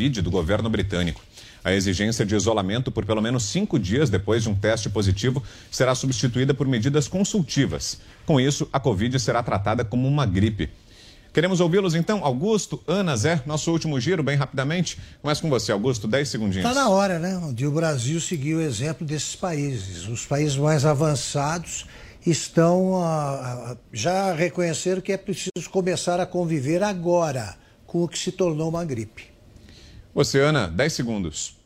[0.00, 1.20] Covid do governo britânico.
[1.62, 5.94] A exigência de isolamento por pelo menos cinco dias depois de um teste positivo será
[5.94, 8.00] substituída por medidas consultivas.
[8.24, 10.70] Com isso, a Covid será tratada como uma gripe.
[11.34, 14.98] Queremos ouvi-los então, Augusto, Ana, Zé, nosso último giro, bem rapidamente.
[15.20, 16.66] Começa com você, Augusto, 10 segundinhos.
[16.66, 17.38] Está na hora, né?
[17.52, 20.08] De o Brasil seguir o exemplo desses países.
[20.08, 21.84] Os países mais avançados
[22.26, 27.54] estão ah, já reconheceram que é preciso começar a conviver agora
[27.86, 29.29] com o que se tornou uma gripe.
[30.12, 31.56] Você, Ana, 10 segundos.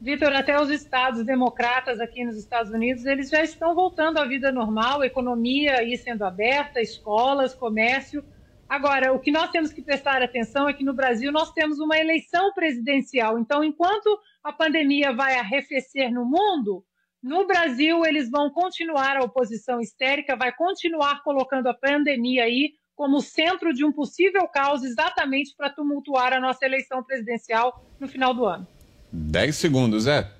[0.00, 4.50] Vitor, até os estados democratas aqui nos Estados Unidos, eles já estão voltando à vida
[4.50, 8.24] normal, economia aí sendo aberta, escolas, comércio.
[8.68, 11.96] Agora, o que nós temos que prestar atenção é que no Brasil nós temos uma
[11.96, 13.38] eleição presidencial.
[13.38, 16.84] Então, enquanto a pandemia vai arrefecer no mundo,
[17.22, 23.20] no Brasil eles vão continuar a oposição histérica, vai continuar colocando a pandemia aí como
[23.20, 28.46] centro de um possível caos exatamente para tumultuar a nossa eleição presidencial no final do
[28.46, 28.64] ano.
[29.10, 30.30] 10 segundos, é.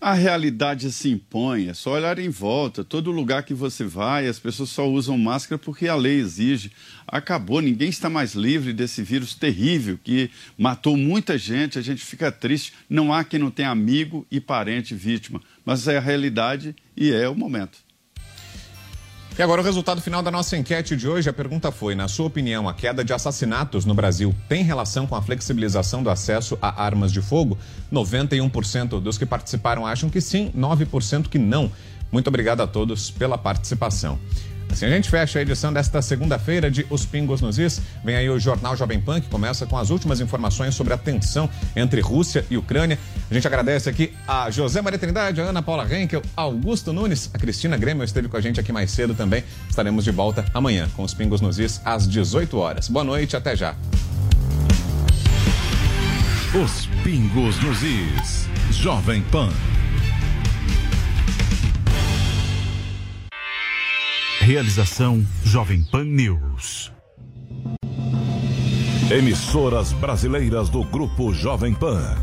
[0.00, 2.84] A realidade se impõe, é só olhar em volta.
[2.84, 6.70] Todo lugar que você vai, as pessoas só usam máscara porque a lei exige.
[7.04, 11.76] Acabou, ninguém está mais livre desse vírus terrível que matou muita gente.
[11.76, 12.72] A gente fica triste.
[12.88, 15.40] Não há quem não tenha amigo e parente vítima.
[15.64, 17.78] Mas é a realidade e é o momento.
[19.38, 21.30] E agora o resultado final da nossa enquete de hoje.
[21.30, 25.16] A pergunta foi: na sua opinião, a queda de assassinatos no Brasil tem relação com
[25.16, 27.56] a flexibilização do acesso a armas de fogo?
[27.90, 31.72] 91% dos que participaram acham que sim, 9% que não.
[32.10, 34.18] Muito obrigado a todos pela participação.
[34.70, 37.80] Assim a gente fecha a edição desta segunda-feira de Os Pingos nos Is.
[38.04, 41.48] Vem aí o Jornal Jovem Pan, que começa com as últimas informações sobre a tensão
[41.76, 42.98] entre Rússia e Ucrânia.
[43.30, 47.38] A gente agradece aqui a José Maria Trindade, a Ana Paula Henkel, Augusto Nunes, a
[47.38, 49.44] Cristina Grêmio esteve com a gente aqui mais cedo também.
[49.68, 52.88] Estaremos de volta amanhã com Os Pingos nos Is às 18 horas.
[52.88, 53.74] Boa noite, até já.
[56.54, 58.46] Os Pingos nos Is.
[58.70, 59.48] Jovem Pan.
[64.42, 66.90] Realização Jovem Pan News.
[69.08, 72.16] Emissoras brasileiras do Grupo Jovem Pan.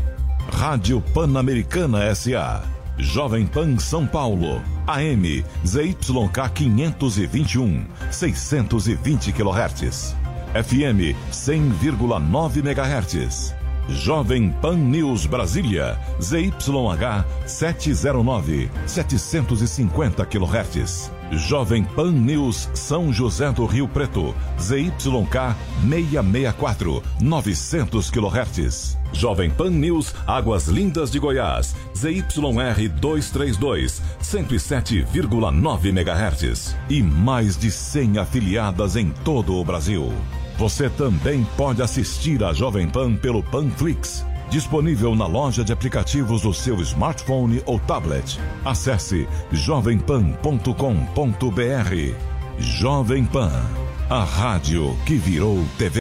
[0.52, 2.62] Rádio Pan-Americana SA.
[2.98, 4.60] Jovem Pan São Paulo.
[4.86, 10.14] AM ZYK 521, 620 kHz.
[10.52, 13.54] FM 100,9 MHz.
[13.88, 21.19] Jovem Pan News Brasília, ZYH 709, 750 kHz.
[21.32, 25.54] Jovem Pan News São José do Rio Preto, ZYK
[25.88, 28.98] 664, 900 kHz.
[29.12, 36.76] Jovem Pan News Águas Lindas de Goiás, ZYR 232, 107,9 MHz.
[36.88, 40.12] E mais de 100 afiliadas em todo o Brasil.
[40.58, 46.52] Você também pode assistir a Jovem Pan pelo Panflix, disponível na loja de aplicativos do
[46.52, 48.38] seu smartphone ou tablet.
[48.64, 52.14] Acesse jovempan.com.br.
[52.58, 53.62] Jovem Pan,
[54.10, 56.00] a rádio que virou TV.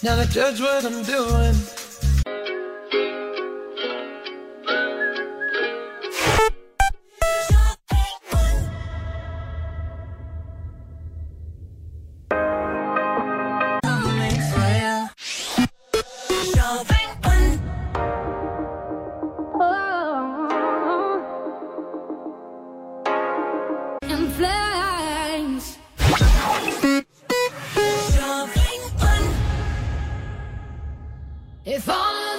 [0.00, 1.77] Now judge what I'm doing.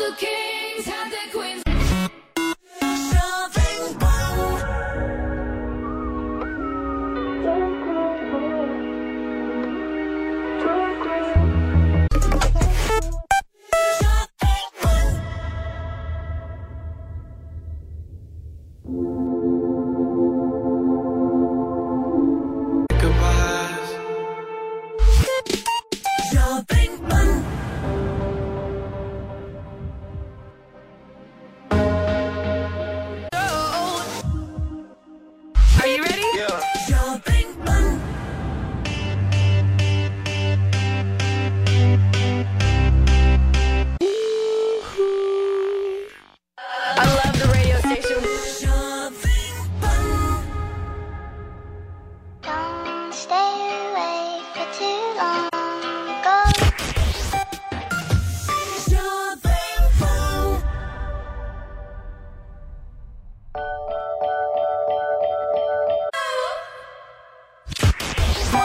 [0.09, 0.48] looking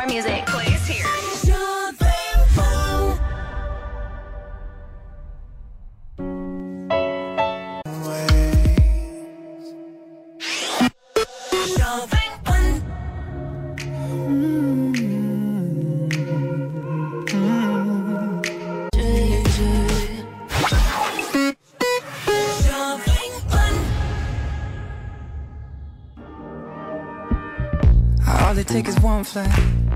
[0.06, 1.04] more music plays here.
[28.66, 29.83] Takes is one flight.